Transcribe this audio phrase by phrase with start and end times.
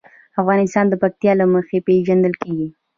[0.41, 2.67] افغانستان د پکتیا له مخې پېژندل کېږي.